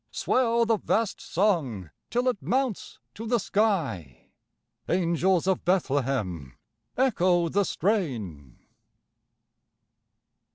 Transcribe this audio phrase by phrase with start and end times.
[0.09, 4.31] Swell the vast song till it mounts to the sky!
[4.89, 6.57] Angels of Bethlehem,
[6.97, 8.57] echo the strain!